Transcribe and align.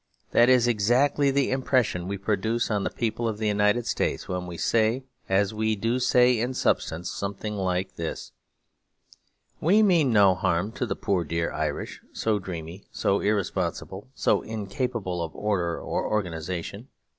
That 0.31 0.49
is 0.49 0.67
exactly 0.67 1.29
the 1.29 1.51
impression 1.51 2.07
we 2.07 2.17
produce 2.17 2.71
on 2.71 2.83
the 2.83 2.89
people 2.89 3.27
of 3.27 3.37
the 3.37 3.47
United 3.47 3.85
States 3.85 4.27
when 4.27 4.47
we 4.47 4.57
say, 4.57 5.03
as 5.29 5.53
we 5.53 5.75
do 5.75 5.99
say 5.99 6.39
in 6.39 6.55
substance, 6.55 7.11
something 7.11 7.55
like 7.55 7.97
this: 7.97 8.31
'We 9.59 9.83
mean 9.83 10.11
no 10.11 10.33
harm 10.33 10.71
to 10.71 10.87
the 10.87 10.95
poor 10.95 11.23
dear 11.23 11.51
Irish, 11.53 12.01
so 12.13 12.39
dreamy, 12.39 12.87
so 12.91 13.19
irresponsible, 13.19 14.07
so 14.15 14.41
incapable 14.41 15.21
of 15.21 15.35
order 15.35 15.79
or 15.79 16.07
organisation. 16.07 16.87